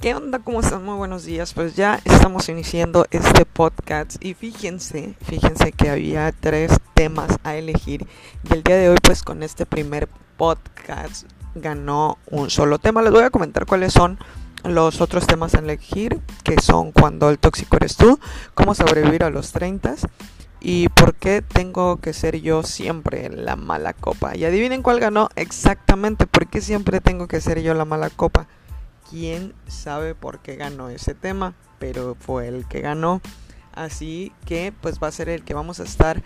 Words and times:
¿Qué 0.00 0.14
onda? 0.14 0.38
¿Cómo 0.38 0.60
están? 0.60 0.82
Muy 0.82 0.94
buenos 0.94 1.26
días. 1.26 1.52
Pues 1.52 1.76
ya 1.76 2.00
estamos 2.06 2.48
iniciando 2.48 3.04
este 3.10 3.44
podcast 3.44 4.16
y 4.24 4.32
fíjense, 4.32 5.14
fíjense 5.20 5.72
que 5.72 5.90
había 5.90 6.32
tres 6.32 6.72
temas 6.94 7.36
a 7.44 7.56
elegir 7.56 8.06
y 8.48 8.54
el 8.54 8.62
día 8.62 8.76
de 8.76 8.88
hoy 8.88 8.96
pues 9.02 9.22
con 9.22 9.42
este 9.42 9.66
primer 9.66 10.08
podcast 10.38 11.26
ganó 11.54 12.16
un 12.30 12.48
solo 12.48 12.78
tema. 12.78 13.02
Les 13.02 13.12
voy 13.12 13.24
a 13.24 13.30
comentar 13.30 13.66
cuáles 13.66 13.92
son 13.92 14.18
los 14.64 15.02
otros 15.02 15.26
temas 15.26 15.54
a 15.54 15.58
elegir, 15.58 16.18
que 16.44 16.56
son 16.62 16.92
cuando 16.92 17.28
el 17.28 17.38
tóxico 17.38 17.76
eres 17.76 17.96
tú, 17.96 18.18
cómo 18.54 18.74
sobrevivir 18.74 19.22
a 19.22 19.28
los 19.28 19.52
30 19.52 19.96
y 20.62 20.88
por 20.88 21.14
qué 21.14 21.42
tengo 21.42 21.98
que 21.98 22.14
ser 22.14 22.40
yo 22.40 22.62
siempre 22.62 23.28
la 23.28 23.56
mala 23.56 23.92
copa. 23.92 24.34
Y 24.34 24.46
adivinen 24.46 24.82
cuál 24.82 24.98
ganó 24.98 25.28
exactamente, 25.36 26.26
por 26.26 26.46
qué 26.46 26.62
siempre 26.62 27.02
tengo 27.02 27.28
que 27.28 27.42
ser 27.42 27.60
yo 27.60 27.74
la 27.74 27.84
mala 27.84 28.08
copa 28.08 28.46
quién 29.10 29.54
sabe 29.66 30.14
por 30.14 30.38
qué 30.38 30.56
ganó 30.56 30.88
ese 30.88 31.14
tema, 31.14 31.54
pero 31.78 32.16
fue 32.18 32.48
el 32.48 32.66
que 32.66 32.80
ganó. 32.80 33.20
Así 33.72 34.32
que 34.46 34.72
pues 34.80 35.00
va 35.02 35.08
a 35.08 35.12
ser 35.12 35.28
el 35.28 35.44
que 35.44 35.54
vamos 35.54 35.80
a 35.80 35.84
estar 35.84 36.22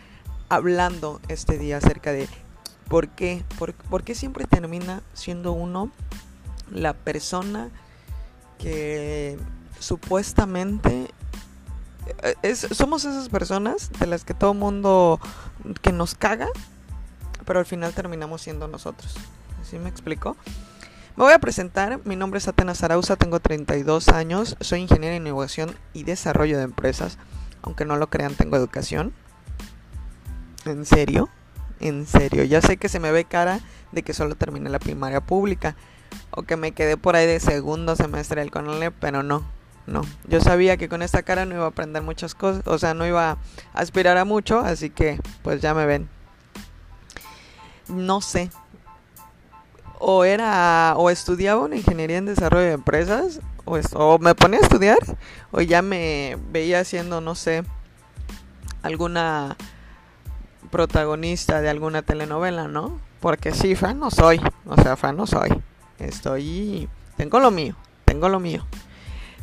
hablando 0.49 1.21
este 1.29 1.59
día 1.59 1.79
acerca 1.79 2.13
de 2.13 2.29
por 2.89 3.09
qué, 3.09 3.45
por, 3.59 4.05
qué 4.05 4.15
siempre 4.15 4.45
termina 4.45 5.03
siendo 5.15 5.53
uno 5.53 5.91
la 6.71 6.93
persona 6.93 7.71
que 8.59 9.39
supuestamente 9.79 11.11
eh, 12.43 12.55
somos 12.55 13.05
esas 13.05 13.29
personas 13.29 13.91
de 13.99 14.07
las 14.07 14.25
que 14.25 14.35
todo 14.35 14.55
mundo 14.55 15.21
que 15.83 15.93
nos 15.93 16.15
caga, 16.15 16.49
pero 17.47 17.59
al 17.59 17.67
final 17.67 17.93
terminamos 17.95 18.43
siendo 18.43 18.69
nosotros. 18.69 19.15
¿Sí 19.69 19.79
me 19.79 19.89
explico? 19.89 20.37
Me 21.17 21.23
voy 21.23 21.33
a 21.33 21.39
presentar, 21.39 22.01
mi 22.05 22.17
nombre 22.17 22.39
es 22.39 22.49
Atenas 22.49 22.83
Arauza, 22.83 23.15
tengo 23.15 23.39
32 23.39 24.09
años, 24.09 24.57
soy 24.61 24.81
ingeniero 24.81 25.15
en 25.15 25.25
innovación 25.25 25.73
y 25.93 26.03
desarrollo 26.03 26.59
de 26.59 26.65
empresas, 26.65 27.19
aunque 27.63 27.85
no 27.85 27.97
lo 27.97 28.11
crean, 28.11 28.35
tengo 28.35 28.57
educación. 28.57 29.13
¿En 30.65 30.85
serio? 30.85 31.29
En 31.79 32.05
serio, 32.07 32.43
ya 32.43 32.61
sé 32.61 32.79
que 32.79 32.89
se 32.89 32.99
me 32.99 33.13
ve 33.13 33.27
cara 33.27 33.61
de 33.93 34.03
que 34.03 34.13
solo 34.13 34.35
terminé 34.35 34.71
la 34.71 34.81
primaria 34.81 35.21
pública 35.21 35.77
o 36.33 36.43
que 36.43 36.57
me 36.57 36.73
quedé 36.73 36.97
por 36.97 37.15
ahí 37.15 37.29
de 37.29 37.39
segundo 37.39 37.95
semestre 37.95 38.41
del 38.41 38.51
CONALEP, 38.51 38.95
pero 38.99 39.23
no, 39.23 39.47
no. 39.87 40.03
Yo 40.27 40.41
sabía 40.41 40.77
que 40.77 40.89
con 40.89 41.01
esta 41.01 41.23
cara 41.23 41.47
no 41.47 41.55
iba 41.55 41.65
a 41.65 41.69
aprender 41.69 42.03
muchas 42.03 42.35
cosas, 42.35 42.67
o 42.67 42.77
sea, 42.77 42.93
no 42.93 43.07
iba 43.07 43.31
a 43.31 43.39
aspirar 43.73 44.17
a 44.17 44.25
mucho, 44.25 44.59
así 44.59 44.91
que 44.91 45.21
pues 45.45 45.63
ya 45.63 45.75
me 45.75 45.87
ven. 45.87 46.09
No 47.87 48.21
sé, 48.21 48.51
o 50.07 50.25
era 50.25 50.95
o 50.99 51.09
estudiaba 51.09 51.63
una 51.63 51.77
ingeniería 51.77 52.19
en 52.19 52.27
desarrollo 52.27 52.67
de 52.67 52.73
empresas 52.73 53.41
o, 53.65 54.19
me 54.19 54.35
ponía 54.35 54.59
a 54.59 54.63
estudiar 54.63 54.99
o 55.51 55.63
ya 55.63 55.81
me 55.81 56.37
veía 56.53 56.81
haciendo 56.81 57.23
no 57.23 57.35
sé 57.35 57.65
alguna 58.83 59.57
protagonista 60.71 61.63
de 61.63 61.71
alguna 61.71 62.03
telenovela, 62.03 62.69
¿no? 62.69 63.01
Porque 63.21 63.53
sí, 63.53 63.77
fan 63.77 63.99
no 63.99 64.11
soy, 64.11 64.43
o 64.67 64.77
sea, 64.77 64.97
fan 64.97 65.17
no 65.17 65.27
soy. 65.27 65.49
Estoy 65.99 66.87
tengo 67.17 67.41
lo 67.41 67.51
mío, 67.51 67.75
tengo 68.05 68.29
lo 68.29 68.41
mío. 68.41 68.67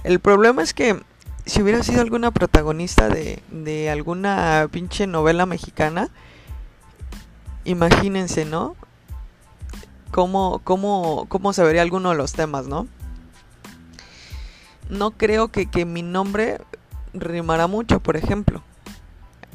El 0.03 0.19
problema 0.19 0.61
es 0.61 0.75
que 0.75 1.01
si 1.47 1.63
hubiera 1.63 1.81
sido 1.81 2.01
alguna 2.01 2.29
protagonista 2.29 3.09
de, 3.09 3.41
de 3.49 3.89
alguna 3.89 4.67
pinche 4.71 5.07
novela 5.07 5.47
mexicana, 5.47 6.09
imagínense, 7.63 8.45
¿no? 8.45 8.75
Cómo, 10.11 10.61
cómo, 10.63 11.25
cómo 11.29 11.53
se 11.53 11.63
vería 11.63 11.81
alguno 11.81 12.09
de 12.09 12.15
los 12.15 12.33
temas, 12.33 12.67
¿no? 12.67 12.87
No 14.89 15.11
creo 15.11 15.47
que, 15.47 15.69
que 15.69 15.85
mi 15.85 16.03
nombre 16.03 16.59
rimará 17.13 17.67
mucho, 17.67 17.99
por 17.99 18.17
ejemplo. 18.17 18.61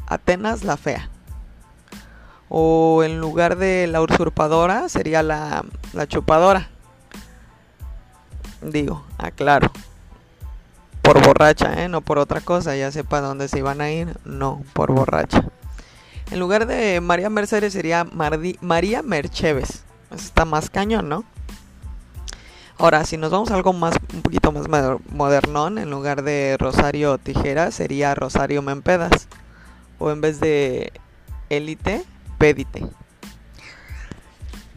Atenas 0.06 0.64
la 0.64 0.76
fea. 0.76 1.10
O 2.48 3.02
en 3.04 3.20
lugar 3.20 3.56
de 3.56 3.86
la 3.86 4.00
usurpadora 4.00 4.88
sería 4.88 5.22
la, 5.22 5.64
la 5.92 6.06
chupadora. 6.06 6.70
Digo, 8.62 9.04
aclaro. 9.18 9.70
Por 11.02 11.24
borracha, 11.24 11.84
¿eh? 11.84 11.88
No 11.88 12.00
por 12.00 12.18
otra 12.18 12.40
cosa. 12.40 12.76
Ya 12.76 12.90
sepa 12.90 13.20
dónde 13.20 13.48
se 13.48 13.58
iban 13.58 13.80
a 13.80 13.90
ir. 13.90 14.18
No, 14.24 14.62
por 14.72 14.92
borracha. 14.92 15.44
En 16.30 16.40
lugar 16.40 16.66
de 16.66 17.00
María 17.00 17.30
Mercedes 17.30 17.72
sería 17.72 18.04
María 18.04 19.02
Mercheves. 19.02 19.84
Está 20.10 20.44
más 20.44 20.70
cañón, 20.70 21.08
¿no? 21.08 21.24
Ahora, 22.78 23.04
si 23.04 23.16
nos 23.16 23.30
vamos 23.30 23.50
a 23.50 23.54
algo 23.54 23.72
más, 23.72 23.96
un 24.12 24.22
poquito 24.22 24.52
más 24.52 24.66
modernón, 25.10 25.78
en 25.78 25.90
lugar 25.90 26.22
de 26.22 26.56
Rosario 26.58 27.16
Tijera, 27.16 27.70
sería 27.70 28.14
Rosario 28.14 28.60
Mempedas. 28.60 29.28
O 29.98 30.10
en 30.10 30.20
vez 30.20 30.40
de 30.40 30.92
élite, 31.48 32.04
pédite. 32.38 32.86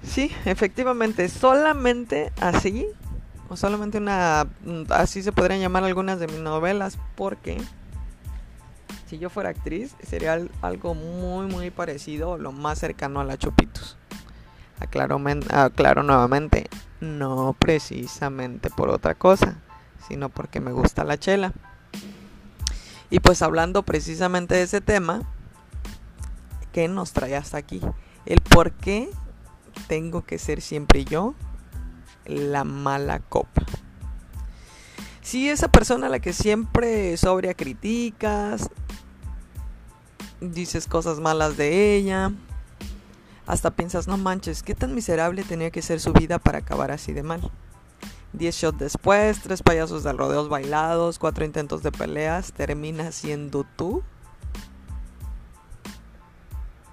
Sí, 0.02 0.32
efectivamente, 0.46 1.28
solamente 1.30 2.32
así, 2.40 2.88
o 3.50 3.58
solamente 3.58 3.98
una, 4.00 4.48
así 4.90 5.22
se 5.22 5.32
podrían 5.32 5.60
llamar 5.60 5.84
algunas 5.84 6.20
de 6.20 6.28
mis 6.28 6.40
novelas, 6.40 6.98
porque 7.16 7.62
si 9.08 9.20
yo 9.20 9.30
fuera 9.30 9.50
actriz, 9.50 9.94
sería 10.02 10.40
algo 10.62 10.96
muy, 10.96 11.48
muy 11.48 11.70
parecido, 11.70 12.38
lo 12.38 12.52
más 12.52 12.80
cercano 12.80 13.20
a 13.20 13.24
la 13.24 13.38
Chupitos. 13.38 13.99
Aclaro, 14.80 16.04
nuevamente, 16.04 16.70
no 17.02 17.56
precisamente 17.58 18.70
por 18.70 18.90
otra 18.90 19.16
cosa, 19.16 19.58
sino 20.08 20.30
porque 20.30 20.60
me 20.60 20.72
gusta 20.72 21.04
la 21.04 21.18
chela. 21.18 21.54
Y 23.10 23.20
pues 23.20 23.42
hablando 23.42 23.84
precisamente 23.84 24.56
de 24.56 24.64
ese 24.64 24.82
tema, 24.82 25.22
¿qué 26.72 26.88
nos 26.88 27.12
trae 27.12 27.36
hasta 27.36 27.58
aquí? 27.58 27.82
El 28.26 28.42
por 28.42 28.72
qué 28.72 29.10
tengo 29.88 30.24
que 30.24 30.38
ser 30.38 30.62
siempre 30.62 31.06
yo 31.06 31.34
la 32.26 32.64
mala 32.64 33.20
copa. 33.20 33.64
Si 35.22 35.50
esa 35.50 35.68
persona 35.68 36.08
a 36.08 36.10
la 36.10 36.20
que 36.20 36.34
siempre 36.34 37.16
sobria 37.18 37.54
criticas, 37.54 38.70
dices 40.40 40.88
cosas 40.88 41.20
malas 41.20 41.58
de 41.58 41.96
ella, 41.96 42.32
hasta 43.50 43.72
piensas, 43.72 44.08
no 44.08 44.16
manches, 44.16 44.62
qué 44.62 44.76
tan 44.76 44.94
miserable 44.94 45.44
tenía 45.44 45.72
que 45.72 45.82
ser 45.82 46.00
su 46.00 46.14
vida 46.14 46.38
para 46.38 46.60
acabar 46.60 46.92
así 46.92 47.14
de 47.14 47.24
mal. 47.24 47.42
Diez 48.32 48.56
shots 48.56 48.78
después, 48.78 49.42
tres 49.42 49.64
payasos 49.64 50.04
de 50.04 50.14
rodeos 50.14 50.50
bailados, 50.50 51.18
cuatro 51.18 51.44
intentos 51.44 51.82
de 51.82 51.92
peleas, 51.92 52.54
termina 52.54 53.12
siendo 53.12 53.66
tú 53.76 54.04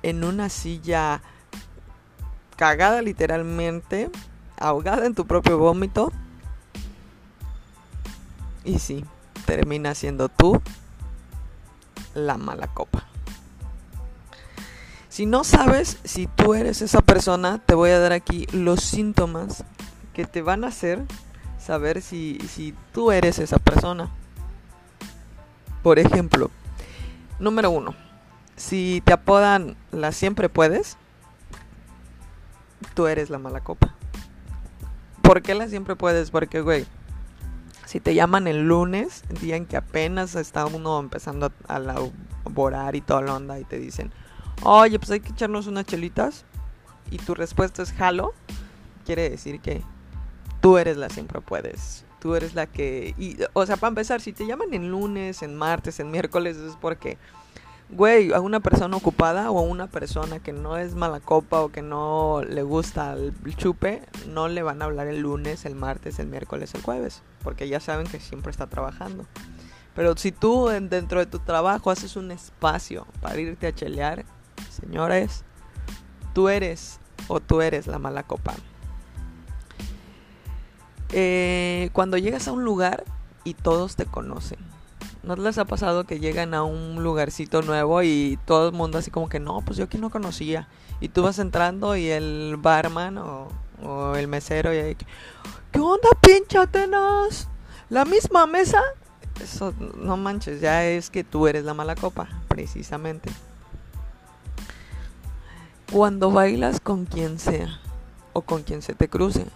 en 0.03 0.25
una 0.25 0.49
silla 0.49 1.21
cagada 2.57 3.03
literalmente, 3.03 4.11
ahogada 4.59 5.05
en 5.05 5.15
tu 5.15 5.27
propio 5.27 5.59
vómito. 5.59 6.11
Y 8.65 8.79
sí, 8.79 9.05
termina 9.45 9.95
siendo 9.95 10.31
tú 10.31 10.63
la 12.15 12.39
mala 12.39 12.69
copa. 12.69 13.06
Si 15.17 15.25
no 15.25 15.45
sabes 15.45 15.97
si 16.05 16.27
tú 16.27 16.53
eres 16.53 16.83
esa 16.83 17.01
persona, 17.01 17.57
te 17.57 17.75
voy 17.75 17.89
a 17.89 17.99
dar 17.99 18.13
aquí 18.13 18.47
los 18.53 18.83
síntomas 18.83 19.65
que 20.13 20.27
te 20.27 20.43
van 20.43 20.63
a 20.63 20.67
hacer 20.67 21.03
saber 21.59 22.03
si, 22.03 22.75
tú 22.93 23.11
eres 23.13 23.39
esa 23.39 23.59
persona. 23.59 24.11
Por 25.83 25.99
ejemplo, 25.99 26.51
número 27.39 27.71
uno, 27.71 27.95
si 28.57 29.03
te 29.07 29.15
apodan 29.15 29.79
la 29.91 30.13
siempre 30.13 30.51
puedes, 30.51 30.99
tú 32.93 33.07
eres 33.07 33.31
la 33.31 33.39
mala 33.39 33.63
copa. 33.63 33.95
¿Por 35.23 35.41
qué 35.41 35.55
la 35.55 35.67
siempre 35.69 35.97
puedes? 35.97 36.31
Porque, 36.31 36.61
güey, 36.61 36.85
si 37.87 38.01
te 38.01 38.15
llaman 38.15 38.47
el 38.49 38.69
lunes, 38.69 39.23
día 39.41 39.57
en 39.57 39.65
que 39.65 39.79
apenas 39.79 40.35
está 40.35 40.67
uno 40.67 41.01
empezando 41.01 41.53
a 41.69 41.79
laborar 41.79 42.97
y 42.97 43.01
toda 43.01 43.23
la 43.23 43.35
onda 43.35 43.59
y 43.59 43.65
te 43.65 43.79
dicen, 43.79 44.13
oye, 44.63 44.99
pues 44.99 45.11
hay 45.11 45.21
que 45.21 45.31
echarnos 45.31 45.67
unas 45.67 45.87
chelitas, 45.87 46.45
y 47.11 47.19
tu 47.19 47.35
respuesta 47.35 47.83
es 47.83 47.93
jalo, 47.93 48.35
quiere 49.05 49.31
decir 49.31 49.61
que 49.61 49.83
tú 50.61 50.79
eres 50.79 50.97
la 50.97 51.09
siempre 51.09 51.41
puedes. 51.41 52.05
Tú 52.21 52.35
eres 52.35 52.55
la 52.55 52.67
que... 52.67 53.15
Y, 53.19 53.37
o 53.53 53.67
sea, 53.67 53.77
para 53.77 53.91
empezar, 53.91 54.21
si 54.21 54.33
te 54.33 54.47
llaman 54.47 54.75
en 54.75 54.91
lunes, 54.91 55.43
en 55.43 55.55
martes, 55.55 56.01
en 56.01 56.11
miércoles, 56.11 56.57
es 56.57 56.75
porque, 56.77 57.19
güey, 57.91 58.33
a 58.33 58.41
una 58.41 58.59
persona 58.59 58.97
ocupada 58.97 59.51
o 59.51 59.59
a 59.59 59.63
una 59.63 59.87
persona 59.87 60.41
que 60.41 60.53
no 60.53 60.77
es 60.77 60.95
mala 60.97 61.21
copa 61.21 61.61
o 61.61 61.71
que 61.71 61.83
no 61.83 62.43
le 62.43 62.63
gusta 62.63 63.13
el 63.13 63.57
chupe, 63.57 64.03
no 64.27 64.49
le 64.49 64.63
van 64.63 64.83
a 64.83 64.87
hablar 64.87 65.07
el 65.07 65.21
lunes, 65.21 65.65
el 65.67 65.77
martes, 65.77 66.19
el 66.19 66.27
miércoles, 66.27 66.75
el 66.75 66.83
jueves, 66.83 67.23
porque 67.45 67.69
ya 67.69 67.79
saben 67.79 68.09
que 68.09 68.19
siempre 68.19 68.51
está 68.51 68.67
trabajando. 68.67 69.27
Pero 69.95 70.17
si 70.17 70.33
tú 70.33 70.67
dentro 70.67 71.21
de 71.21 71.27
tu 71.27 71.39
trabajo 71.39 71.91
haces 71.91 72.17
un 72.17 72.31
espacio 72.31 73.07
para 73.21 73.39
irte 73.39 73.67
a 73.69 73.75
chelear, 73.75 74.25
Señores, 74.81 75.45
tú 76.35 76.49
eres 76.49 77.01
o 77.29 77.41
tú 77.41 77.61
eres 77.61 77.87
la 77.87 77.99
mala 77.99 78.23
copa. 78.23 78.55
Eh, 81.13 81.91
cuando 81.93 82.19
llegas 82.19 82.49
a 82.49 82.53
un 82.53 82.65
lugar 82.65 83.05
y 83.45 83.55
todos 83.55 83.97
te 83.97 84.07
conocen. 84.07 84.59
¿No 85.23 85.35
les 85.35 85.59
ha 85.59 85.65
pasado 85.65 86.05
que 86.05 86.21
llegan 86.21 86.55
a 86.55 86.63
un 86.63 87.03
lugarcito 87.03 87.63
nuevo 87.63 88.03
y 88.03 88.39
todo 88.45 88.69
el 88.69 88.75
mundo 88.75 88.99
así 88.99 89.11
como 89.11 89.29
que 89.29 89.41
no, 89.41 89.61
pues 89.65 89.77
yo 89.79 89.85
aquí 89.85 89.99
no 89.99 90.11
conocía? 90.11 90.69
Y 91.01 91.09
tú 91.09 91.23
vas 91.23 91.39
entrando 91.39 91.97
y 91.97 92.09
el 92.09 92.57
barman 92.59 93.19
o, 93.19 93.49
el 94.17 94.29
mesero 94.29 94.73
y 94.73 94.79
ahí, 94.79 94.97
¿qué 95.73 95.81
onda 95.81 96.09
pinche 96.21 96.59
Atenas? 96.59 97.49
¿La 97.89 98.05
misma 98.05 98.47
mesa? 98.47 98.83
Eso 99.43 99.75
no 99.97 100.17
manches, 100.17 100.61
ya 100.61 100.85
es 100.85 101.11
que 101.11 101.25
tú 101.25 101.47
eres 101.47 101.65
la 101.65 101.75
mala 101.75 101.95
copa, 101.95 102.29
precisamente. 102.49 103.31
Cuando 105.93 106.33
bailas 106.33 106.81
con 106.81 107.05
quien 107.07 107.39
sea 107.39 107.79
o 108.33 108.43
con 108.43 108.65
quien 108.65 108.83
se 108.83 108.95
te 108.95 109.09
cruce, 109.09 109.47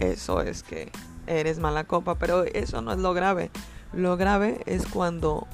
eso 0.00 0.40
es 0.40 0.62
que 0.62 0.90
eres 1.26 1.60
mala 1.60 1.84
copa, 1.84 2.16
pero 2.16 2.42
eso 2.44 2.82
no 2.82 2.92
es 2.92 2.98
lo 2.98 3.14
grave. 3.14 3.50
Lo 3.92 4.16
grave 4.16 4.60
es 4.66 4.86
cuando 4.86 5.46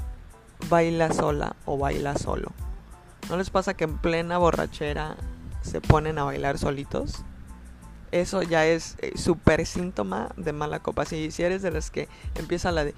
baila 0.70 1.12
sola 1.12 1.54
o 1.66 1.76
baila 1.76 2.16
solo. 2.16 2.52
¿No 3.28 3.36
les 3.36 3.50
pasa 3.50 3.74
que 3.74 3.84
en 3.84 3.98
plena 3.98 4.38
borrachera 4.38 5.16
se 5.62 5.80
ponen 5.80 6.18
a 6.18 6.24
bailar 6.24 6.58
solitos? 6.58 7.22
Eso 8.12 8.42
ya 8.42 8.66
es 8.66 8.96
eh, 9.00 9.12
súper 9.16 9.66
síntoma 9.66 10.30
de 10.36 10.52
mala 10.52 10.80
copa. 10.80 11.04
Si, 11.04 11.30
si 11.30 11.42
eres 11.42 11.62
de 11.62 11.70
los 11.70 11.90
que 11.90 12.08
empieza 12.34 12.72
la 12.72 12.84
de... 12.84 12.94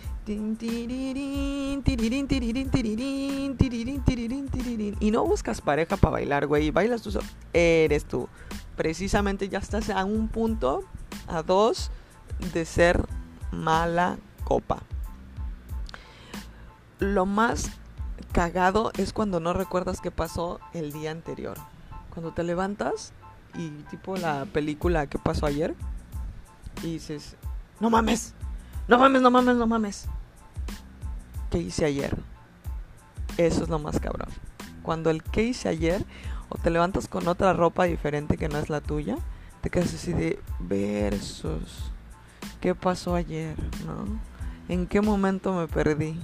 Y 5.01 5.11
no 5.11 5.25
buscas 5.25 5.61
pareja 5.61 5.97
para 5.97 6.13
bailar, 6.13 6.47
güey. 6.47 6.71
Bailas 6.71 7.03
tú 7.03 7.11
solo. 7.11 7.27
Eres 7.53 8.05
tú. 8.05 8.29
Precisamente 8.77 9.49
ya 9.49 9.59
estás 9.59 9.91
a 9.91 10.05
un 10.05 10.29
punto, 10.29 10.85
a 11.27 11.43
dos, 11.43 11.91
de 12.53 12.65
ser 12.65 13.05
mala 13.51 14.19
copa 14.45 14.83
lo 17.01 17.27
más 17.27 17.71
cagado 18.33 18.93
es 18.97 19.13
cuando 19.13 19.41
no 19.41 19.53
recuerdas 19.53 20.01
qué 20.01 20.11
pasó 20.11 20.61
el 20.73 20.93
día 20.93 21.11
anterior. 21.11 21.57
Cuando 22.11 22.33
te 22.33 22.43
levantas 22.43 23.13
y 23.55 23.69
tipo 23.91 24.17
la 24.17 24.45
película 24.47 25.07
que 25.07 25.19
pasó 25.19 25.47
ayer 25.47 25.75
y 26.83 26.95
dices, 26.95 27.37
no 27.81 27.91
mames, 27.91 28.35
no 28.87 28.99
mames, 28.99 29.23
no 29.23 29.31
mames, 29.31 29.57
no 29.57 29.67
mames. 29.67 30.07
¿Qué 31.51 31.59
hice 31.59 31.85
ayer? 31.85 32.17
Eso 33.37 33.63
es 33.63 33.69
lo 33.69 33.79
más 33.79 34.01
cabrón. 34.01 34.29
Cuando 34.83 35.11
el 35.11 35.23
que 35.23 35.45
hice 35.45 35.69
ayer 35.69 36.05
o 36.49 36.57
te 36.57 36.71
levantas 36.71 37.09
con 37.09 37.29
otra 37.29 37.53
ropa 37.53 37.85
diferente 37.85 38.37
que 38.37 38.49
no 38.49 38.59
es 38.59 38.71
la 38.71 38.81
tuya, 38.81 39.17
te 39.61 39.71
quedas 39.71 39.95
así 39.95 40.13
de 40.13 40.41
versos. 40.59 41.91
¿Qué 42.61 42.75
pasó 42.75 43.15
ayer? 43.15 43.57
¿No? 43.87 44.19
¿En 44.69 44.87
qué 44.87 45.01
momento 45.01 45.55
me 45.55 45.69
perdí? 45.69 46.19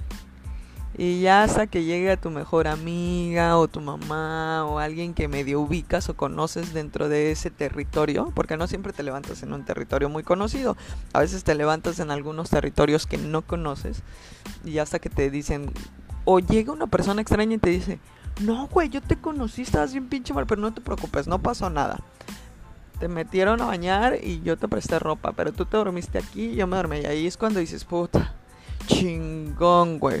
Y 0.97 1.19
ya 1.19 1.43
hasta 1.43 1.67
que 1.67 1.83
llegue 1.83 2.09
a 2.11 2.17
tu 2.17 2.29
mejor 2.29 2.67
amiga 2.67 3.57
o 3.57 3.67
tu 3.67 3.81
mamá 3.81 4.65
o 4.65 4.79
alguien 4.79 5.13
que 5.13 5.27
medio 5.27 5.59
ubicas 5.59 6.07
o 6.07 6.15
conoces 6.15 6.73
dentro 6.73 7.09
de 7.09 7.31
ese 7.31 7.51
territorio, 7.51 8.31
porque 8.33 8.55
no 8.55 8.65
siempre 8.67 8.93
te 8.93 9.03
levantas 9.03 9.43
en 9.43 9.51
un 9.51 9.65
territorio 9.65 10.07
muy 10.07 10.23
conocido, 10.23 10.77
a 11.11 11.19
veces 11.19 11.43
te 11.43 11.53
levantas 11.53 11.99
en 11.99 12.11
algunos 12.11 12.49
territorios 12.49 13.07
que 13.07 13.17
no 13.17 13.41
conoces 13.41 14.03
y 14.63 14.77
hasta 14.77 14.99
que 14.99 15.09
te 15.09 15.29
dicen, 15.29 15.69
o 16.23 16.39
llega 16.39 16.71
una 16.71 16.87
persona 16.87 17.21
extraña 17.21 17.55
y 17.55 17.59
te 17.59 17.71
dice, 17.71 17.99
no, 18.39 18.67
güey, 18.67 18.87
yo 18.87 19.01
te 19.01 19.17
conocí, 19.17 19.63
estabas 19.63 19.91
bien 19.91 20.07
pinche 20.07 20.33
mal, 20.33 20.45
pero 20.45 20.61
no 20.61 20.73
te 20.73 20.79
preocupes, 20.79 21.27
no 21.27 21.39
pasó 21.39 21.69
nada. 21.69 21.99
Te 22.99 23.09
metieron 23.09 23.61
a 23.61 23.65
bañar 23.65 24.17
y 24.23 24.41
yo 24.41 24.55
te 24.55 24.69
presté 24.69 24.99
ropa, 24.99 25.33
pero 25.33 25.51
tú 25.51 25.65
te 25.65 25.75
dormiste 25.75 26.17
aquí 26.17 26.51
y 26.51 26.55
yo 26.55 26.67
me 26.67 26.77
dormí. 26.77 26.99
Y 26.99 27.05
ahí 27.05 27.27
es 27.27 27.35
cuando 27.35 27.59
dices, 27.59 27.83
puta, 27.83 28.33
chingón, 28.87 29.99
güey. 29.99 30.19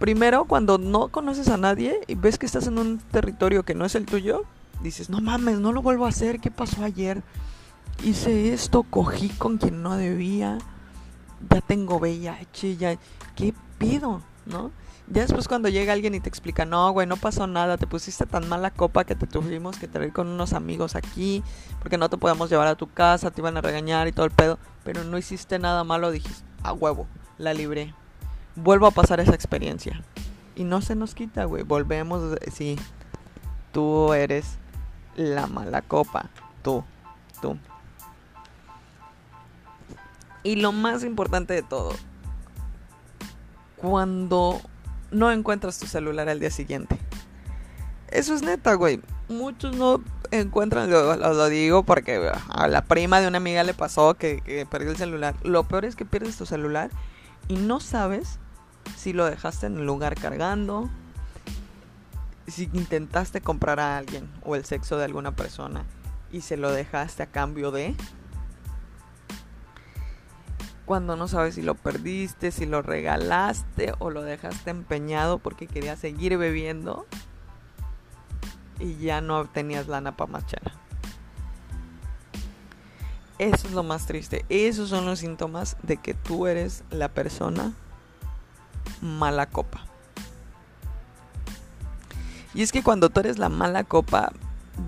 Primero, 0.00 0.46
cuando 0.46 0.78
no 0.78 1.08
conoces 1.08 1.48
a 1.48 1.58
nadie 1.58 2.00
y 2.06 2.14
ves 2.14 2.38
que 2.38 2.46
estás 2.46 2.66
en 2.66 2.78
un 2.78 2.96
territorio 2.96 3.64
que 3.64 3.74
no 3.74 3.84
es 3.84 3.94
el 3.94 4.06
tuyo, 4.06 4.44
dices, 4.82 5.10
no 5.10 5.20
mames, 5.20 5.58
no 5.58 5.72
lo 5.72 5.82
vuelvo 5.82 6.06
a 6.06 6.08
hacer, 6.08 6.40
¿qué 6.40 6.50
pasó 6.50 6.82
ayer? 6.82 7.22
Hice 8.02 8.54
esto, 8.54 8.82
cogí 8.82 9.28
con 9.28 9.58
quien 9.58 9.82
no 9.82 9.98
debía, 9.98 10.56
ya 11.50 11.60
tengo 11.60 12.00
bella, 12.00 12.38
ya, 12.78 12.96
¿qué 13.36 13.52
pido? 13.76 14.22
¿No? 14.46 14.70
Ya 15.06 15.20
después 15.20 15.48
cuando 15.48 15.68
llega 15.68 15.92
alguien 15.92 16.14
y 16.14 16.20
te 16.20 16.30
explica, 16.30 16.64
no, 16.64 16.90
güey, 16.92 17.06
no 17.06 17.18
pasó 17.18 17.46
nada, 17.46 17.76
te 17.76 17.86
pusiste 17.86 18.24
tan 18.24 18.48
mala 18.48 18.70
copa 18.70 19.04
que 19.04 19.14
te 19.14 19.26
tuvimos 19.26 19.76
que 19.76 19.86
traer 19.86 20.14
con 20.14 20.28
unos 20.28 20.54
amigos 20.54 20.96
aquí, 20.96 21.42
porque 21.78 21.98
no 21.98 22.08
te 22.08 22.16
podemos 22.16 22.48
llevar 22.48 22.68
a 22.68 22.74
tu 22.74 22.86
casa, 22.86 23.32
te 23.32 23.42
iban 23.42 23.58
a 23.58 23.60
regañar 23.60 24.08
y 24.08 24.12
todo 24.12 24.24
el 24.24 24.32
pedo, 24.32 24.58
pero 24.82 25.04
no 25.04 25.18
hiciste 25.18 25.58
nada 25.58 25.84
malo, 25.84 26.10
dijiste, 26.10 26.42
a 26.62 26.72
huevo, 26.72 27.06
la 27.36 27.52
libré 27.52 27.92
vuelvo 28.56 28.86
a 28.86 28.90
pasar 28.90 29.20
esa 29.20 29.34
experiencia. 29.34 30.02
Y 30.56 30.64
no 30.64 30.82
se 30.82 30.94
nos 30.94 31.14
quita, 31.14 31.44
güey. 31.44 31.62
Volvemos, 31.62 32.38
sí, 32.52 32.76
tú 33.72 34.12
eres 34.12 34.58
la 35.16 35.46
mala 35.46 35.82
copa. 35.82 36.28
Tú, 36.62 36.84
tú. 37.40 37.56
Y 40.42 40.56
lo 40.56 40.72
más 40.72 41.04
importante 41.04 41.54
de 41.54 41.62
todo, 41.62 41.92
cuando 43.76 44.60
no 45.10 45.30
encuentras 45.30 45.78
tu 45.78 45.86
celular 45.86 46.28
al 46.28 46.40
día 46.40 46.50
siguiente. 46.50 46.98
Eso 48.08 48.34
es 48.34 48.42
neta, 48.42 48.74
güey. 48.74 49.00
Muchos 49.28 49.76
no 49.76 50.02
encuentran, 50.30 50.90
lo, 50.90 51.48
digo 51.48 51.84
porque 51.84 52.30
a 52.48 52.68
la 52.68 52.82
prima 52.82 53.20
de 53.20 53.28
una 53.28 53.38
amiga 53.38 53.62
le 53.64 53.74
pasó 53.74 54.14
que, 54.14 54.40
que 54.40 54.66
perdió 54.66 54.90
el 54.90 54.96
celular. 54.96 55.34
Lo 55.42 55.64
peor 55.64 55.84
es 55.84 55.94
que 55.94 56.04
pierdes 56.04 56.36
tu 56.36 56.46
celular 56.46 56.90
y 57.48 57.56
no 57.56 57.80
sabes 57.80 58.38
si 58.96 59.12
lo 59.12 59.24
dejaste 59.26 59.66
en 59.66 59.78
el 59.78 59.86
lugar 59.86 60.14
cargando, 60.14 60.88
si 62.46 62.68
intentaste 62.72 63.40
comprar 63.40 63.80
a 63.80 63.96
alguien 63.96 64.30
o 64.44 64.56
el 64.56 64.64
sexo 64.64 64.98
de 64.98 65.04
alguna 65.04 65.34
persona 65.36 65.84
y 66.32 66.42
se 66.42 66.56
lo 66.56 66.70
dejaste 66.70 67.22
a 67.22 67.26
cambio 67.26 67.70
de 67.70 67.94
cuando 70.84 71.14
no 71.14 71.28
sabes 71.28 71.54
si 71.54 71.62
lo 71.62 71.76
perdiste, 71.76 72.50
si 72.50 72.66
lo 72.66 72.82
regalaste 72.82 73.94
o 74.00 74.10
lo 74.10 74.22
dejaste 74.22 74.70
empeñado 74.70 75.38
porque 75.38 75.68
querías 75.68 76.00
seguir 76.00 76.36
bebiendo 76.36 77.06
y 78.80 78.96
ya 78.96 79.20
no 79.20 79.44
tenías 79.44 79.86
lana 79.86 80.16
para 80.16 80.32
más 80.32 80.46
eso 83.40 83.68
es 83.68 83.72
lo 83.72 83.82
más 83.82 84.04
triste. 84.04 84.44
Esos 84.50 84.90
son 84.90 85.06
los 85.06 85.20
síntomas 85.20 85.78
de 85.82 85.96
que 85.96 86.12
tú 86.12 86.46
eres 86.46 86.84
la 86.90 87.08
persona 87.08 87.72
mala 89.00 89.46
copa. 89.46 89.86
Y 92.52 92.62
es 92.62 92.70
que 92.70 92.82
cuando 92.82 93.08
tú 93.08 93.20
eres 93.20 93.38
la 93.38 93.48
mala 93.48 93.84
copa, 93.84 94.30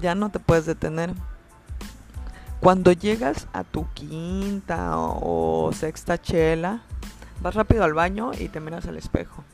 ya 0.02 0.14
no 0.14 0.30
te 0.30 0.38
puedes 0.38 0.66
detener. 0.66 1.14
Cuando 2.60 2.92
llegas 2.92 3.48
a 3.54 3.64
tu 3.64 3.90
quinta 3.94 4.98
o, 4.98 5.70
sexta 5.72 6.20
chela, 6.20 6.82
vas 7.40 7.54
rápido 7.54 7.84
al 7.84 7.94
baño 7.94 8.32
y 8.38 8.50
te 8.50 8.60
miras 8.60 8.86
al 8.86 8.98
espejo. 8.98 9.44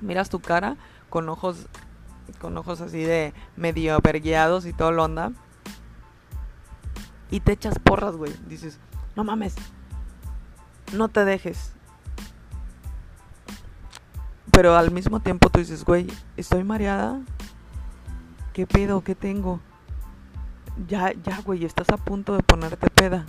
Miras 0.00 0.28
tu 0.28 0.40
cara 0.40 0.76
con 1.08 1.28
ojos 1.28 1.68
con 2.40 2.56
ojos 2.56 2.80
así 2.80 3.02
de 3.02 3.32
medio 3.56 3.94
avergueados 3.94 4.66
y 4.66 4.72
todo 4.72 4.90
lo 4.90 5.04
onda 5.04 5.32
y 7.32 7.40
te 7.40 7.52
echas 7.52 7.78
porras, 7.78 8.14
güey. 8.14 8.32
Dices, 8.46 8.78
no 9.16 9.24
mames, 9.24 9.56
no 10.92 11.08
te 11.08 11.24
dejes. 11.24 11.72
Pero 14.52 14.76
al 14.76 14.90
mismo 14.90 15.18
tiempo 15.20 15.48
tú 15.48 15.58
dices, 15.58 15.82
güey, 15.84 16.06
estoy 16.36 16.62
mareada. 16.62 17.22
¿Qué 18.52 18.66
pedo? 18.66 19.02
¿Qué 19.02 19.14
tengo? 19.14 19.60
Ya, 20.86 21.12
ya, 21.24 21.40
güey, 21.40 21.64
estás 21.64 21.88
a 21.88 21.96
punto 21.96 22.36
de 22.36 22.42
ponerte 22.42 22.90
peda. 22.90 23.24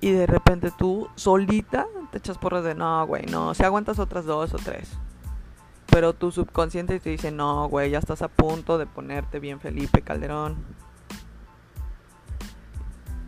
Y 0.00 0.10
de 0.10 0.26
repente 0.26 0.72
tú 0.76 1.08
solita 1.14 1.86
te 2.10 2.18
echas 2.18 2.38
porras 2.38 2.64
de, 2.64 2.74
no, 2.74 3.06
güey, 3.06 3.26
no, 3.26 3.54
si 3.54 3.62
aguantas 3.62 4.00
otras 4.00 4.24
dos 4.24 4.52
o 4.52 4.58
tres. 4.58 4.90
Pero 5.86 6.12
tu 6.12 6.32
subconsciente 6.32 6.98
te 6.98 7.10
dice, 7.10 7.30
no, 7.30 7.68
güey, 7.68 7.90
ya 7.90 8.00
estás 8.00 8.22
a 8.22 8.28
punto 8.28 8.78
de 8.78 8.86
ponerte 8.86 9.38
bien 9.38 9.60
Felipe 9.60 10.02
Calderón 10.02 10.56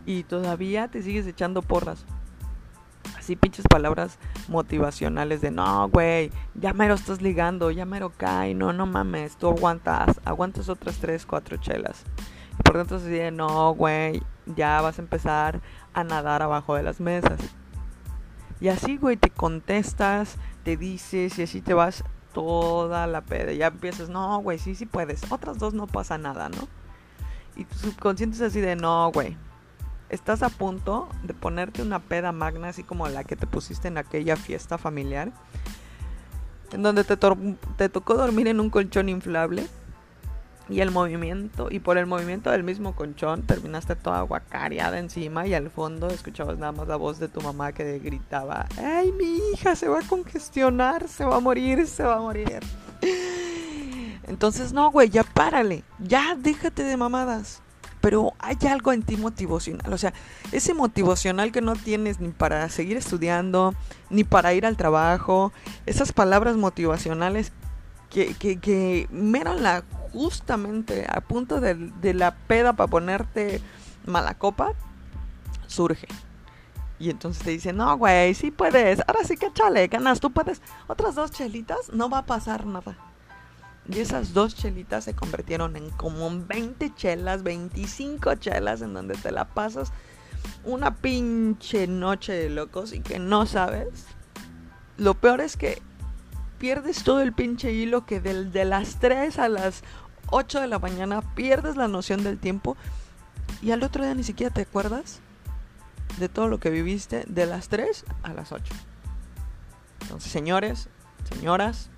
y 0.05 0.23
todavía 0.23 0.87
te 0.87 1.01
sigues 1.03 1.27
echando 1.27 1.61
porras. 1.61 2.05
Así 3.17 3.35
pinches 3.35 3.65
palabras 3.67 4.17
motivacionales 4.47 5.41
de 5.41 5.51
no, 5.51 5.89
güey, 5.89 6.31
ya 6.55 6.73
mero 6.73 6.95
estás 6.95 7.21
ligando, 7.21 7.71
ya 7.71 7.85
mero 7.85 8.11
cae, 8.15 8.53
no, 8.53 8.73
no 8.73 8.85
mames, 8.85 9.37
tú 9.37 9.49
aguantas, 9.49 10.19
aguantas 10.25 10.69
otras 10.69 10.97
tres, 10.97 11.25
cuatro 11.25 11.57
chelas. 11.57 12.03
Y 12.59 12.63
por 12.63 12.77
dentro 12.77 12.99
se 12.99 13.09
dice, 13.09 13.31
no, 13.31 13.73
güey, 13.73 14.21
ya 14.45 14.81
vas 14.81 14.99
a 14.99 15.01
empezar 15.01 15.61
a 15.93 16.03
nadar 16.03 16.41
abajo 16.41 16.75
de 16.75 16.83
las 16.83 16.99
mesas. 16.99 17.39
Y 18.59 18.67
así, 18.67 18.97
güey, 18.97 19.15
te 19.15 19.29
contestas, 19.29 20.35
te 20.63 20.75
dices 20.75 21.39
y 21.39 21.43
así 21.43 21.61
te 21.61 21.73
vas 21.73 22.03
toda 22.33 23.07
la 23.07 23.21
peda. 23.21 23.53
Ya 23.53 23.67
empiezas, 23.67 24.09
no, 24.09 24.39
güey, 24.39 24.59
sí, 24.59 24.75
sí 24.75 24.85
puedes. 24.85 25.31
Otras 25.31 25.57
dos 25.59 25.73
no 25.73 25.87
pasa 25.87 26.17
nada, 26.17 26.49
¿no? 26.49 26.67
Y 27.55 27.65
tu 27.65 27.75
subconsciente 27.75 28.35
es 28.35 28.41
así 28.41 28.59
de, 28.59 28.75
no, 28.75 29.11
güey, 29.13 29.37
estás 30.09 30.43
a 30.43 30.49
punto 30.49 31.07
de 31.23 31.33
ponerte 31.33 31.81
una 31.81 31.99
peda 31.99 32.31
magna, 32.31 32.69
así 32.69 32.83
como 32.83 33.07
la 33.07 33.23
que 33.23 33.35
te 33.35 33.47
pusiste 33.47 33.87
en 33.87 33.97
aquella 33.97 34.35
fiesta 34.35 34.77
familiar, 34.77 35.31
en 36.71 36.83
donde 36.83 37.03
te, 37.03 37.17
te 37.77 37.89
tocó 37.89 38.15
dormir 38.15 38.47
en 38.47 38.59
un 38.59 38.69
colchón 38.69 39.09
inflable 39.09 39.67
y 40.69 40.81
el 40.81 40.91
movimiento, 40.91 41.67
y 41.71 41.79
por 41.79 41.97
el 41.97 42.05
movimiento 42.05 42.51
del 42.51 42.63
mismo 42.63 42.95
colchón 42.95 43.41
terminaste 43.41 43.95
toda 43.95 44.21
guacareada 44.21 44.99
encima 44.99 45.47
y 45.47 45.55
al 45.55 45.71
fondo 45.71 46.07
escuchabas 46.07 46.59
nada 46.59 46.71
más 46.71 46.87
la 46.87 46.95
voz 46.95 47.17
de 47.17 47.27
tu 47.27 47.41
mamá 47.41 47.71
que 47.71 47.97
gritaba, 47.97 48.67
¡ay, 48.77 49.11
mi 49.11 49.39
hija 49.51 49.75
se 49.75 49.87
va 49.87 49.99
a 49.99 50.07
congestionar, 50.07 51.07
se 51.07 51.25
va 51.25 51.37
a 51.37 51.39
morir, 51.39 51.87
se 51.87 52.03
va 52.03 52.17
a 52.17 52.21
morir! 52.21 52.59
Entonces, 54.27 54.71
no, 54.73 54.91
güey, 54.91 55.09
ya 55.09 55.23
párale, 55.23 55.83
ya 55.97 56.35
déjate 56.35 56.83
de 56.83 56.97
mamadas. 56.97 57.63
Pero 58.01 58.33
hay 58.39 58.57
algo 58.69 58.93
en 58.93 59.03
ti 59.03 59.17
motivacional, 59.17 59.91
o 59.91 59.97
sea, 59.97 60.13
ese 60.51 60.73
motivacional 60.73 61.51
que 61.51 61.61
no 61.61 61.75
tienes 61.75 62.19
ni 62.21 62.29
para 62.29 62.69
seguir 62.69 62.95
estudiando, 62.95 63.73
ni 64.09 64.23
para 64.23 64.53
ir 64.53 64.65
al 64.65 64.77
trabajo, 64.77 65.51
esas 65.85 66.13
palabras 66.13 66.55
motivacionales 66.55 67.51
que, 68.09 68.33
que, 68.35 68.57
que 68.57 69.07
meran 69.11 69.63
la 69.63 69.83
justamente 70.13 71.05
a 71.07 71.21
punto 71.21 71.59
de, 71.61 72.13
la 72.13 72.35
peda 72.35 72.73
para 72.73 72.89
ponerte 72.89 73.61
mala 74.05 74.33
copa, 74.35 74.73
surge. 75.67 76.07
Y 76.99 77.09
entonces 77.09 77.43
te 77.43 77.51
dicen, 77.51 77.77
no, 77.77 77.97
güey, 77.97 78.33
sí 78.33 78.51
puedes, 78.51 78.99
ahora 79.07 79.23
sí 79.23 79.37
que 79.37 79.53
chale, 79.53 79.87
ganas, 79.87 80.19
tú 80.19 80.31
puedes. 80.31 80.61
Otras 80.87 81.15
dos 81.15 81.31
chelitas, 81.31 81.91
no 81.93 82.09
va 82.09 82.19
a 82.19 82.25
pasar 82.25 82.65
nada. 82.65 82.97
Y 83.91 83.99
esas 83.99 84.33
dos 84.33 84.55
chelitas 84.55 85.05
se 85.05 85.15
convirtieron 85.15 85.75
en 85.75 85.89
como 85.89 86.29
20 86.45 86.93
chelas, 86.95 87.41
25 87.43 88.35
chelas 88.35 88.81
en 88.81 88.93
donde 88.93 89.15
te 89.15 89.31
la 89.31 89.45
pasas 89.45 89.91
una 90.63 90.95
pinche 90.95 91.87
noche 91.87 92.33
de 92.33 92.49
locos 92.49 92.93
y 92.93 92.99
que 92.99 93.19
no 93.19 93.45
sabes. 93.45 94.05
Lo 94.97 95.15
peor 95.15 95.41
es 95.41 95.57
que 95.57 95.81
pierdes 96.59 97.03
todo 97.03 97.21
el 97.21 97.33
pinche 97.33 97.71
hilo 97.71 98.05
que 98.05 98.19
de 98.19 98.65
las 98.65 98.99
3 98.99 99.39
a 99.39 99.49
las 99.49 99.83
8 100.27 100.61
de 100.61 100.67
la 100.67 100.79
mañana 100.79 101.21
pierdes 101.33 101.75
la 101.75 101.87
noción 101.87 102.23
del 102.23 102.37
tiempo 102.37 102.77
y 103.61 103.71
al 103.71 103.81
otro 103.83 104.03
día 104.03 104.13
ni 104.13 104.23
siquiera 104.23 104.53
te 104.53 104.61
acuerdas 104.61 105.19
de 106.19 106.29
todo 106.29 106.47
lo 106.47 106.59
que 106.59 106.69
viviste 106.69 107.23
de 107.27 107.45
las 107.45 107.69
3 107.69 108.05
a 108.23 108.33
las 108.33 108.51
8. 108.51 108.73
Entonces, 110.01 110.31
señores, 110.31 110.89
señoras, 111.29 111.89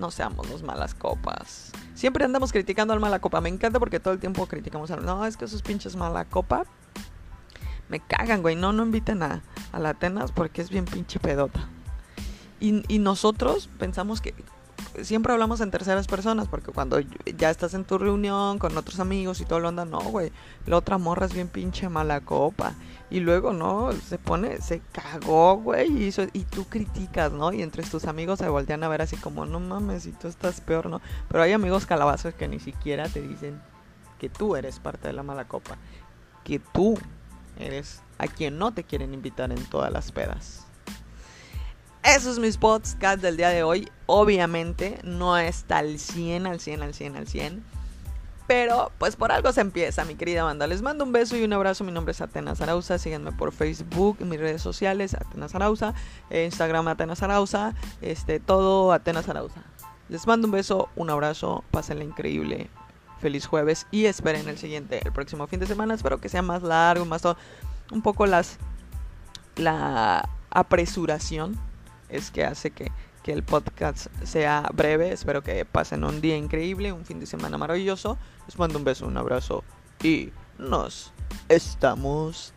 no 0.00 0.10
seamos 0.10 0.48
los 0.48 0.62
malas 0.62 0.94
copas. 0.94 1.70
Siempre 1.94 2.24
andamos 2.24 2.50
criticando 2.50 2.94
al 2.94 3.00
mala 3.00 3.20
copa. 3.20 3.40
Me 3.40 3.50
encanta 3.50 3.78
porque 3.78 4.00
todo 4.00 4.14
el 4.14 4.20
tiempo 4.20 4.46
criticamos 4.46 4.90
al... 4.90 5.04
No, 5.04 5.26
es 5.26 5.36
que 5.36 5.44
esos 5.44 5.62
pinches 5.62 5.94
mala 5.94 6.24
copa 6.24 6.64
me 7.88 8.00
cagan, 8.00 8.42
güey. 8.42 8.56
No, 8.56 8.72
no 8.72 8.82
inviten 8.82 9.22
a, 9.22 9.42
a 9.72 9.78
la 9.78 9.90
Atenas 9.90 10.32
porque 10.32 10.62
es 10.62 10.70
bien 10.70 10.86
pinche 10.86 11.20
pedota. 11.20 11.68
Y, 12.60 12.98
nosotros 12.98 13.70
pensamos 13.78 14.20
que 14.20 14.34
siempre 15.04 15.32
hablamos 15.32 15.60
en 15.60 15.70
terceras 15.70 16.06
personas, 16.06 16.48
porque 16.48 16.72
cuando 16.72 17.00
ya 17.00 17.50
estás 17.50 17.74
en 17.74 17.84
tu 17.84 17.98
reunión 17.98 18.58
con 18.58 18.76
otros 18.76 19.00
amigos 19.00 19.40
y 19.40 19.44
todo 19.44 19.60
lo 19.60 19.68
anda, 19.68 19.84
no, 19.84 20.00
güey, 20.00 20.32
la 20.66 20.76
otra 20.76 20.98
morra 20.98 21.26
es 21.26 21.34
bien 21.34 21.48
pinche 21.48 21.88
mala 21.88 22.20
copa. 22.20 22.74
Y 23.10 23.20
luego, 23.20 23.52
¿no? 23.52 23.90
Se 23.92 24.18
pone, 24.18 24.60
se 24.60 24.80
cagó, 24.92 25.56
güey, 25.56 26.08
y, 26.08 26.14
y 26.32 26.44
tú 26.44 26.66
criticas, 26.66 27.32
¿no? 27.32 27.52
Y 27.52 27.62
entre 27.62 27.82
tus 27.82 28.04
amigos 28.04 28.38
se 28.38 28.48
voltean 28.48 28.84
a 28.84 28.88
ver 28.88 29.02
así 29.02 29.16
como, 29.16 29.46
no 29.46 29.58
mames, 29.58 30.06
y 30.06 30.12
tú 30.12 30.28
estás 30.28 30.60
peor, 30.60 30.86
¿no? 30.86 31.00
Pero 31.28 31.42
hay 31.42 31.52
amigos 31.52 31.86
calabazos 31.86 32.34
que 32.34 32.46
ni 32.46 32.60
siquiera 32.60 33.08
te 33.08 33.20
dicen 33.20 33.60
que 34.20 34.28
tú 34.28 34.54
eres 34.54 34.78
parte 34.78 35.08
de 35.08 35.14
la 35.14 35.24
mala 35.24 35.48
copa, 35.48 35.76
que 36.44 36.60
tú 36.60 36.98
eres 37.58 38.02
a 38.18 38.28
quien 38.28 38.58
no 38.58 38.72
te 38.72 38.84
quieren 38.84 39.12
invitar 39.14 39.50
en 39.50 39.64
todas 39.64 39.92
las 39.92 40.12
pedas. 40.12 40.69
Eso 42.02 42.30
es 42.30 42.38
mis 42.38 42.56
podcast 42.56 43.20
del 43.20 43.36
día 43.36 43.50
de 43.50 43.62
hoy. 43.62 43.90
Obviamente 44.06 44.98
no 45.04 45.36
está 45.36 45.78
al 45.78 45.98
100, 45.98 46.46
al 46.46 46.58
100, 46.58 46.82
al 46.82 46.94
100, 46.94 47.16
al 47.16 47.28
100. 47.28 47.62
Pero 48.46 48.90
pues 48.96 49.16
por 49.16 49.30
algo 49.30 49.52
se 49.52 49.60
empieza, 49.60 50.06
mi 50.06 50.14
querida 50.14 50.42
banda. 50.42 50.66
Les 50.66 50.80
mando 50.80 51.04
un 51.04 51.12
beso 51.12 51.36
y 51.36 51.44
un 51.44 51.52
abrazo. 51.52 51.84
Mi 51.84 51.92
nombre 51.92 52.12
es 52.12 52.22
Atenas 52.22 52.62
Arauza. 52.62 52.96
Síganme 52.96 53.32
por 53.32 53.52
Facebook, 53.52 54.16
mis 54.22 54.40
redes 54.40 54.62
sociales, 54.62 55.12
Atenas 55.12 55.54
Arauza, 55.54 55.92
Instagram 56.30 56.88
Atenas 56.88 57.22
Arauza, 57.22 57.74
este, 58.00 58.40
todo 58.40 58.92
Atenas 58.92 59.28
Arauza. 59.28 59.62
Les 60.08 60.26
mando 60.26 60.48
un 60.48 60.52
beso, 60.52 60.88
un 60.96 61.10
abrazo, 61.10 61.64
pásenla 61.70 62.02
increíble. 62.02 62.70
Feliz 63.20 63.44
jueves 63.44 63.86
y 63.90 64.06
esperen 64.06 64.48
el 64.48 64.56
siguiente, 64.56 65.02
el 65.04 65.12
próximo 65.12 65.46
fin 65.46 65.60
de 65.60 65.66
semana. 65.66 65.92
Espero 65.92 66.18
que 66.18 66.30
sea 66.30 66.40
más 66.40 66.62
largo, 66.62 67.04
más 67.04 67.20
todo, 67.20 67.36
un 67.92 68.00
poco 68.00 68.24
las 68.24 68.56
la 69.56 70.30
apresuración 70.48 71.60
es 72.10 72.30
que 72.30 72.44
hace 72.44 72.70
que, 72.70 72.90
que 73.22 73.32
el 73.32 73.42
podcast 73.42 74.06
sea 74.24 74.68
breve. 74.72 75.12
Espero 75.12 75.42
que 75.42 75.64
pasen 75.64 76.04
un 76.04 76.20
día 76.20 76.36
increíble, 76.36 76.92
un 76.92 77.04
fin 77.04 77.20
de 77.20 77.26
semana 77.26 77.58
maravilloso. 77.58 78.18
Les 78.46 78.58
mando 78.58 78.78
un 78.78 78.84
beso, 78.84 79.06
un 79.06 79.16
abrazo 79.16 79.64
y 80.02 80.30
nos 80.58 81.12
estamos 81.48 82.54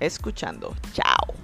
escuchando. 0.00 0.74
Chao. 0.92 1.41